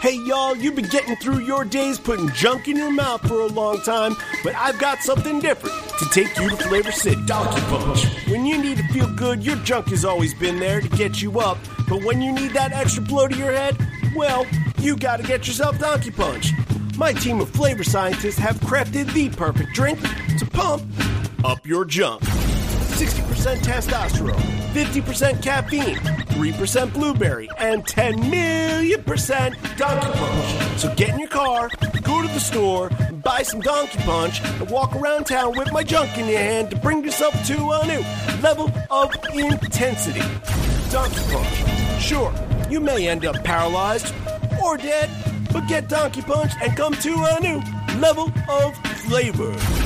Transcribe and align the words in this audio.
Hey 0.00 0.14
y'all, 0.14 0.54
you've 0.54 0.76
been 0.76 0.88
getting 0.88 1.16
through 1.16 1.40
your 1.40 1.64
days 1.64 1.98
putting 1.98 2.30
junk 2.30 2.68
in 2.68 2.76
your 2.76 2.92
mouth 2.92 3.20
for 3.26 3.40
a 3.40 3.46
long 3.46 3.80
time, 3.80 4.14
but 4.44 4.54
I've 4.54 4.78
got 4.78 5.02
something 5.02 5.40
different 5.40 5.74
to 5.98 6.04
take 6.10 6.38
you 6.38 6.50
to 6.50 6.56
Flavor 6.56 6.92
City. 6.92 7.20
Donkey 7.26 7.60
Punch. 7.62 8.04
When 8.28 8.46
you 8.46 8.62
need 8.62 8.76
to 8.78 8.84
feel 8.92 9.12
good, 9.16 9.44
your 9.44 9.56
junk 9.56 9.88
has 9.88 10.04
always 10.04 10.34
been 10.34 10.60
there 10.60 10.80
to 10.80 10.88
get 10.90 11.20
you 11.20 11.40
up, 11.40 11.58
but 11.88 12.04
when 12.04 12.22
you 12.22 12.30
need 12.30 12.52
that 12.52 12.70
extra 12.70 13.02
blow 13.02 13.26
to 13.26 13.36
your 13.36 13.50
head, 13.50 13.76
well, 14.14 14.46
you 14.78 14.96
gotta 14.96 15.24
get 15.24 15.48
yourself 15.48 15.80
Donkey 15.80 16.12
Punch. 16.12 16.52
My 16.96 17.12
team 17.12 17.40
of 17.40 17.50
flavor 17.50 17.82
scientists 17.82 18.38
have 18.38 18.54
crafted 18.60 19.12
the 19.12 19.30
perfect 19.30 19.74
drink 19.74 19.98
to 20.38 20.46
pump 20.46 20.84
up 21.42 21.66
your 21.66 21.84
junk. 21.84 22.22
60% 22.22 23.27
testosterone, 23.46 24.40
50% 24.72 25.42
caffeine, 25.42 25.96
3% 25.96 26.92
blueberry, 26.92 27.48
and 27.58 27.86
10 27.86 28.30
million 28.30 29.02
percent 29.04 29.54
Donkey 29.76 30.18
Punch. 30.18 30.78
So 30.78 30.94
get 30.94 31.10
in 31.10 31.18
your 31.20 31.28
car, 31.28 31.68
go 32.02 32.22
to 32.22 32.28
the 32.28 32.40
store, 32.40 32.90
buy 33.22 33.42
some 33.42 33.60
Donkey 33.60 33.98
Punch, 34.00 34.42
and 34.42 34.70
walk 34.70 34.94
around 34.96 35.24
town 35.24 35.56
with 35.56 35.72
my 35.72 35.82
junk 35.82 36.16
in 36.18 36.26
your 36.26 36.38
hand 36.38 36.70
to 36.70 36.76
bring 36.76 37.04
yourself 37.04 37.34
to 37.46 37.54
a 37.54 37.86
new 37.86 38.04
level 38.42 38.70
of 38.90 39.14
intensity. 39.32 40.22
Donkey 40.90 41.20
Punch. 41.32 42.00
Sure, 42.02 42.32
you 42.70 42.80
may 42.80 43.08
end 43.08 43.24
up 43.24 43.42
paralyzed 43.44 44.12
or 44.62 44.76
dead, 44.76 45.10
but 45.52 45.66
get 45.68 45.88
Donkey 45.88 46.22
Punch 46.22 46.52
and 46.60 46.76
come 46.76 46.94
to 46.94 47.12
a 47.12 47.40
new 47.40 47.62
level 48.00 48.32
of 48.48 48.76
flavor. 49.06 49.77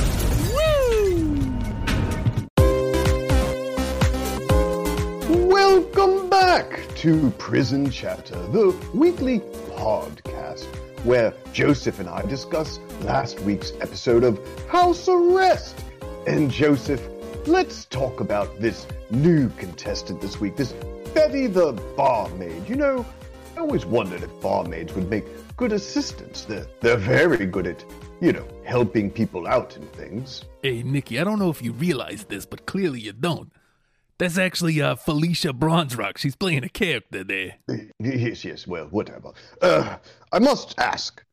Back 6.53 6.87
to 6.97 7.31
Prison 7.39 7.89
Chatter, 7.89 8.39
the 8.49 8.79
weekly 8.93 9.39
podcast 9.71 10.65
where 11.03 11.33
Joseph 11.51 11.99
and 11.99 12.07
I 12.07 12.21
discuss 12.27 12.77
last 13.01 13.39
week's 13.39 13.71
episode 13.81 14.23
of 14.23 14.39
House 14.67 15.07
Arrest. 15.07 15.83
And 16.27 16.51
Joseph, 16.51 17.01
let's 17.47 17.85
talk 17.85 18.19
about 18.19 18.59
this 18.59 18.85
new 19.09 19.49
contestant 19.57 20.21
this 20.21 20.39
week, 20.39 20.55
this 20.55 20.73
Betty 21.15 21.47
the 21.47 21.71
barmaid. 21.97 22.69
You 22.69 22.75
know, 22.75 23.03
I 23.57 23.61
always 23.61 23.83
wondered 23.83 24.21
if 24.21 24.39
barmaids 24.39 24.93
would 24.93 25.09
make 25.09 25.25
good 25.57 25.71
assistants. 25.71 26.43
They're, 26.43 26.67
they're 26.81 26.97
very 26.97 27.47
good 27.47 27.65
at, 27.65 27.83
you 28.21 28.31
know, 28.31 28.47
helping 28.63 29.09
people 29.09 29.47
out 29.47 29.75
and 29.75 29.91
things. 29.93 30.45
Hey, 30.61 30.83
Nikki, 30.83 31.19
I 31.19 31.23
don't 31.23 31.39
know 31.39 31.49
if 31.49 31.63
you 31.63 31.71
realize 31.71 32.25
this, 32.25 32.45
but 32.45 32.67
clearly 32.67 32.99
you 32.99 33.13
don't. 33.13 33.51
That's 34.17 34.37
actually 34.37 34.81
uh, 34.81 34.95
Felicia 34.95 35.53
Bronzerock. 35.53 36.17
She's 36.17 36.35
playing 36.35 36.63
a 36.63 36.69
character 36.69 37.23
there. 37.23 37.55
Yes, 37.99 38.45
yes, 38.45 38.67
well, 38.67 38.85
whatever. 38.85 39.31
Uh, 39.61 39.97
I 40.31 40.39
must 40.39 40.77
ask, 40.77 41.23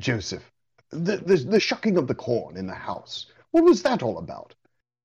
Joseph, 0.00 0.50
the, 0.90 1.18
the, 1.18 1.36
the 1.36 1.60
shucking 1.60 1.96
of 1.96 2.06
the 2.06 2.14
corn 2.14 2.56
in 2.56 2.66
the 2.66 2.74
house, 2.74 3.26
what 3.52 3.64
was 3.64 3.82
that 3.82 4.02
all 4.02 4.18
about? 4.18 4.54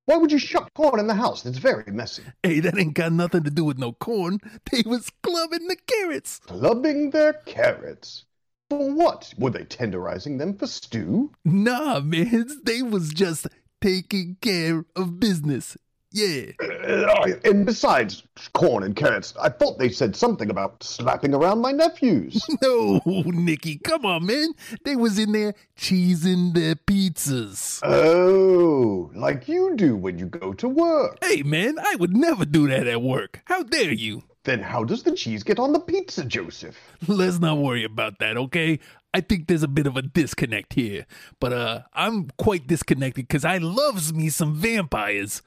Why 0.05 0.17
would 0.17 0.31
you 0.33 0.38
shuck 0.38 0.73
corn 0.73 1.00
in 1.00 1.08
the 1.08 1.14
house? 1.14 1.45
It's 1.45 1.58
very 1.58 1.89
messy. 1.89 2.23
Hey, 2.42 2.59
that 2.59 2.78
ain't 2.78 2.94
got 2.94 3.14
nothing 3.14 3.44
to 3.44 3.50
do 3.50 3.64
with 3.64 3.77
no 3.77 3.94
corn. 3.94 4.39
They 4.72 4.83
was 4.86 5.09
clubbing 5.22 5.67
the 5.67 5.77
carrots. 5.88 6.39
Clubbing 6.39 7.11
their 7.11 7.33
carrots. 7.45 8.25
For 8.70 8.92
what? 8.92 9.33
Were 9.38 9.52
they 9.52 9.64
tenderizing 9.64 10.39
them 10.39 10.58
for 10.58 10.67
stew? 10.67 11.31
Nah, 11.45 12.02
man, 12.02 12.50
they 12.64 12.81
was 12.81 13.14
just 13.14 13.48
taking 13.81 14.38
care 14.42 14.83
of 14.95 15.20
business. 15.22 15.77
Yeah. 16.16 16.52
Uh, 16.61 17.28
and 17.44 17.66
besides 17.66 18.22
corn 18.53 18.83
and 18.83 18.95
carrots, 18.95 19.33
I 19.42 19.50
thought 19.50 19.80
they 19.80 19.89
said 19.89 20.16
something 20.16 20.52
about 20.52 20.83
slapping 20.83 21.33
around 21.33 21.59
my 21.59 21.72
nephews. 21.72 22.42
No, 22.61 23.02
Nikki, 23.05 23.78
come 23.78 24.05
on, 24.05 24.25
man. 24.28 24.53
They 24.86 24.95
was 24.95 25.17
in 25.17 25.31
there 25.31 25.55
cheesing 25.78 26.53
their 26.53 26.75
pizzas. 26.75 27.80
oh, 27.83 29.11
like 29.16 29.47
you 29.47 29.75
do 29.75 29.95
when 29.97 30.20
you 30.20 30.28
go 30.28 30.54
to 30.54 30.70
work. 30.70 31.17
Hey, 31.23 31.42
man, 31.42 31.77
I 31.80 31.95
would 31.95 32.16
never 32.16 32.45
do 32.45 32.67
that 32.67 32.87
at 32.87 33.02
work. 33.02 33.42
How 33.45 33.64
dare 33.64 33.92
you? 33.92 34.23
Then 34.43 34.60
how 34.61 34.83
does 34.83 35.04
the 35.04 35.16
cheese 35.16 35.42
get 35.42 35.58
on 35.58 35.73
the 35.73 35.80
pizza, 35.80 36.23
Joseph? 36.26 36.77
Let's 37.08 37.39
not 37.39 37.58
worry 37.58 37.83
about 37.83 38.20
that, 38.20 38.37
okay? 38.37 38.80
I 39.14 39.21
think 39.21 39.48
there's 39.48 39.64
a 39.64 39.67
bit 39.67 39.87
of 39.87 39.95
a 39.98 40.02
disconnect 40.02 40.73
here. 40.73 41.05
But 41.39 41.54
uh 41.54 41.82
I'm 41.93 42.30
quite 42.37 42.67
disconnected 42.67 43.27
because 43.27 43.45
I 43.45 43.58
loves 43.58 44.14
me 44.14 44.30
some 44.30 44.55
vampires. 44.55 45.42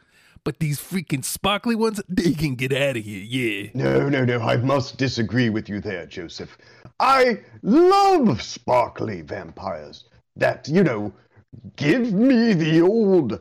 But 0.46 0.60
these 0.60 0.78
freaking 0.78 1.24
sparkly 1.24 1.74
ones, 1.74 2.00
they 2.08 2.32
can 2.32 2.54
get 2.54 2.72
out 2.72 2.96
of 2.96 3.02
here, 3.02 3.20
yeah. 3.20 3.70
No, 3.74 4.08
no, 4.08 4.24
no, 4.24 4.38
I 4.38 4.56
must 4.58 4.96
disagree 4.96 5.48
with 5.50 5.68
you 5.68 5.80
there, 5.80 6.06
Joseph. 6.06 6.56
I 7.00 7.40
love 7.64 8.40
sparkly 8.40 9.22
vampires. 9.22 10.04
That, 10.36 10.68
you 10.68 10.84
know, 10.84 11.12
give 11.74 12.12
me 12.12 12.52
the 12.52 12.80
old 12.80 13.40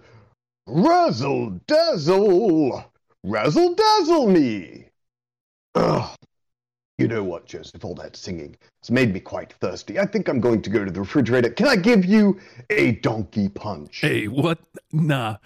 razzle 0.66 1.52
dazzle, 1.68 2.84
razzle 3.24 3.76
dazzle 3.76 4.28
me. 4.32 4.88
Ugh. 5.76 6.10
You 6.98 7.10
know 7.10 7.24
what, 7.24 7.46
Joseph? 7.46 7.84
All 7.84 7.94
that 7.96 8.16
singing 8.16 8.56
has 8.82 8.90
made 8.90 9.14
me 9.14 9.20
quite 9.20 9.52
thirsty. 9.54 10.00
I 10.00 10.06
think 10.06 10.30
I'm 10.30 10.40
going 10.40 10.62
to 10.62 10.70
go 10.70 10.86
to 10.86 10.90
the 10.90 11.02
refrigerator. 11.02 11.50
Can 11.50 11.68
I 11.68 11.76
give 11.76 12.06
you 12.06 12.40
a 12.70 12.94
donkey 12.94 13.50
punch? 13.50 14.00
Hey, 14.00 14.28
what? 14.30 14.60
Nah, 14.94 15.38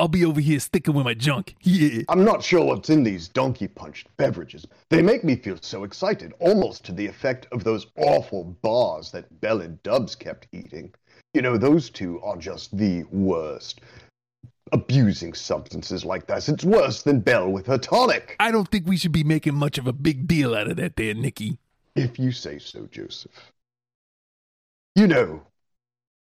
I'll 0.00 0.08
be 0.08 0.24
over 0.24 0.40
here 0.40 0.58
sticking 0.58 0.94
with 0.94 1.04
my 1.04 1.12
junk, 1.12 1.54
yeah. 1.60 2.04
I'm 2.08 2.24
not 2.24 2.42
sure 2.42 2.64
what's 2.64 2.88
in 2.88 3.02
these 3.02 3.28
donkey 3.28 3.68
punched 3.68 4.08
beverages. 4.16 4.66
They 4.88 5.02
make 5.02 5.24
me 5.24 5.36
feel 5.36 5.58
so 5.60 5.84
excited, 5.84 6.32
almost 6.38 6.86
to 6.86 6.92
the 6.92 7.06
effect 7.06 7.46
of 7.52 7.64
those 7.64 7.86
awful 7.98 8.44
bars 8.62 9.10
that 9.10 9.42
Bell 9.42 9.60
and 9.60 9.80
Dubs 9.82 10.14
kept 10.14 10.48
eating. 10.52 10.94
You 11.34 11.42
know, 11.42 11.58
those 11.58 11.90
two 11.90 12.18
are 12.22 12.38
just 12.38 12.74
the 12.78 13.04
worst. 13.10 13.82
Abusing 14.72 15.34
substances 15.34 16.02
like 16.02 16.26
this, 16.26 16.48
it's 16.48 16.64
worse 16.64 17.02
than 17.02 17.20
Bell 17.20 17.50
with 17.50 17.66
her 17.66 17.76
tonic. 17.76 18.36
I 18.40 18.50
don't 18.50 18.70
think 18.70 18.86
we 18.86 18.96
should 18.96 19.12
be 19.12 19.22
making 19.22 19.54
much 19.54 19.76
of 19.76 19.86
a 19.86 19.92
big 19.92 20.26
deal 20.26 20.54
out 20.54 20.70
of 20.70 20.78
that 20.78 20.96
there, 20.96 21.12
Nikki. 21.12 21.58
If 21.94 22.18
you 22.18 22.32
say 22.32 22.58
so, 22.58 22.88
Joseph. 22.90 23.52
You 24.94 25.08
know, 25.08 25.42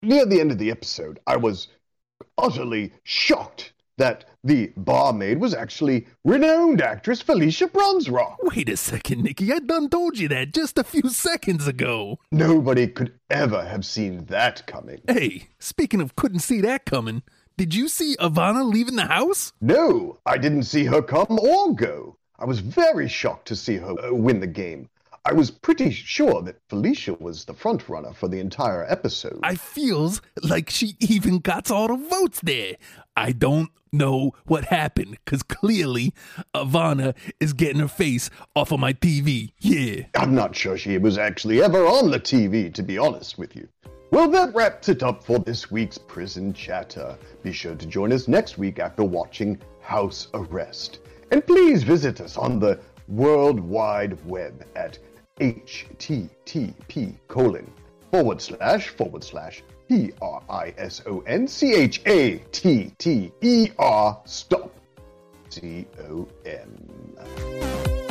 near 0.03 0.27
the 0.27 0.39
end 0.39 0.53
of 0.53 0.59
the 0.59 0.71
episode, 0.71 1.19
I 1.27 1.39
was 1.39 1.69
utterly 2.39 2.93
shocked 3.05 3.73
that 3.97 4.25
the 4.43 4.73
barmaid 4.77 5.39
was 5.39 5.55
actually 5.55 6.07
renowned 6.25 6.83
actress 6.83 7.23
Felicia 7.23 7.69
Bronzerock. 7.69 8.37
Wait 8.43 8.69
a 8.69 8.77
second, 8.77 9.23
Nikki. 9.23 9.53
I 9.53 9.61
done 9.61 9.89
told 9.89 10.19
you 10.19 10.29
that 10.29 10.53
just 10.53 10.79
a 10.79 10.85
few 10.85 11.09
seconds 11.09 11.67
ago. 11.67 12.19
Nobody 12.33 12.87
could 12.89 13.13
ever 13.31 13.65
have 13.65 13.85
seen 13.85 14.25
that 14.27 14.67
coming. 14.67 15.01
Hey, 15.07 15.49
speaking 15.59 16.01
of 16.01 16.17
couldn't 16.17 16.41
see 16.41 16.61
that 16.63 16.85
coming, 16.85 17.23
did 17.57 17.75
you 17.75 17.89
see 17.89 18.17
Ivana 18.17 18.71
leaving 18.71 18.97
the 18.97 19.07
house? 19.07 19.53
No, 19.61 20.19
I 20.27 20.39
didn't 20.39 20.65
see 20.65 20.85
her 20.85 21.01
come 21.01 21.39
or 21.39 21.75
go. 21.75 22.19
I 22.39 22.47
was 22.47 22.59
very 22.59 23.09
shocked 23.09 23.47
to 23.49 23.57
see 23.57 23.77
her 23.77 23.95
uh, 24.05 24.13
win 24.13 24.41
the 24.41 24.47
game. 24.49 24.89
I 25.27 25.33
was 25.33 25.51
pretty 25.51 25.91
sure 25.91 26.43
that 26.43 26.61
Felicia 26.69 27.15
was 27.15 27.47
the 27.47 27.55
front 27.55 27.89
runner 27.89 28.13
for 28.13 28.29
the 28.29 28.41
entire 28.41 28.85
episode. 28.91 29.41
I 29.43 29.55
feels 29.55 30.21
like 30.43 30.69
she 30.69 30.97
even 31.01 31.39
got 31.39 31.71
all 31.71 31.89
the 31.89 31.97
votes 31.97 32.41
there. 32.43 32.75
I 33.17 33.33
don't 33.33 33.71
know 33.91 34.33
what 34.45 34.67
happened 34.67 35.17
because 35.25 35.43
clearly 35.43 36.13
Ivana 36.55 37.15
is 37.41 37.55
getting 37.55 37.81
her 37.81 37.89
face 37.89 38.29
off 38.55 38.71
of 38.71 38.81
my 38.81 38.93
TV. 38.93 39.53
Yeah. 39.61 40.05
I'm 40.15 40.35
not 40.35 40.55
sure 40.55 40.77
she 40.77 40.99
was 40.99 41.17
actually 41.17 41.63
ever 41.63 41.87
on 41.87 42.11
the 42.11 42.21
TV, 42.21 42.73
to 42.75 42.83
be 42.83 42.99
honest 42.99 43.39
with 43.39 43.57
you. 43.57 43.67
Well, 44.11 44.31
that 44.31 44.55
wraps 44.55 44.91
it 44.91 45.03
up 45.03 45.25
for 45.25 45.39
this 45.39 45.71
week's 45.71 45.97
Prison 45.97 46.53
Chatter. 46.53 47.17
Be 47.43 47.51
sure 47.51 47.75
to 47.75 47.87
join 47.87 48.13
us 48.13 48.29
next 48.29 48.59
week 48.59 48.79
after 48.79 49.03
watching 49.03 49.59
House 49.81 50.29
Arrest. 50.35 50.99
And 51.31 51.47
please 51.47 51.83
visit 51.83 52.21
us 52.21 52.37
on 52.37 52.59
the 52.59 52.79
World 53.09 53.59
Wide 53.59 54.23
Web 54.27 54.67
at 54.77 54.99
http 55.41 57.15
colon 57.27 57.71
forward 58.11 58.41
slash 58.41 58.91
forward 58.91 59.25
slash 59.25 59.63
p 59.89 60.13
r 60.23 60.43
i 60.49 60.73
s 60.77 61.03
o 61.07 61.23
n 61.27 61.49
c 61.49 61.75
h 61.75 62.01
a 62.07 62.39
t 62.53 62.93
t 62.99 63.33
e 63.41 63.69
r 63.77 64.21
stop 64.25 64.71
c 65.49 65.87
o 66.09 66.27
m. 66.45 68.04